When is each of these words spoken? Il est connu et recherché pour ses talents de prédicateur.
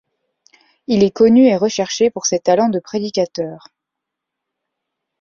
Il 0.87 1.03
est 1.03 1.11
connu 1.15 1.45
et 1.45 1.55
recherché 1.55 2.09
pour 2.09 2.25
ses 2.25 2.39
talents 2.39 2.69
de 2.69 2.79
prédicateur. 2.79 3.67